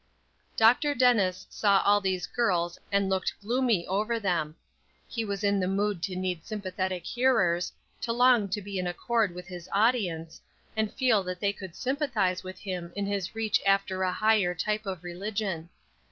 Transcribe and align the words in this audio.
Dr. 0.57 0.95
Dennis 0.95 1.45
saw 1.51 1.83
all 1.85 2.01
these 2.01 2.25
girls, 2.25 2.79
and 2.91 3.07
looked 3.07 3.39
gloomy 3.39 3.85
over 3.85 4.19
them; 4.19 4.55
he 5.07 5.23
was 5.23 5.43
in 5.43 5.59
the 5.59 5.67
mood 5.67 6.01
to 6.01 6.15
need 6.15 6.43
sympathetic 6.43 7.05
hearers, 7.05 7.71
to 8.01 8.11
long 8.11 8.49
to 8.49 8.63
be 8.63 8.79
in 8.79 8.87
accord 8.87 9.35
with 9.35 9.45
his 9.45 9.69
audience, 9.71 10.41
and 10.75 10.91
feel 10.91 11.21
that 11.25 11.39
they 11.39 11.53
could 11.53 11.75
sympathize 11.75 12.43
with 12.43 12.57
him 12.57 12.91
in 12.95 13.05
his 13.05 13.35
reach 13.35 13.61
after 13.63 14.01
a 14.01 14.11
higher 14.11 14.55
type 14.55 14.87
of 14.87 15.03
religion. 15.03 15.69